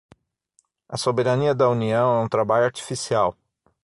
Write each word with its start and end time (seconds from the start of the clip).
A 0.89 0.97
soberania 0.97 1.53
da 1.53 1.69
União 1.69 2.15
é 2.15 2.23
um 2.23 2.27
trabalho 2.27 2.65
artificial. 2.65 3.37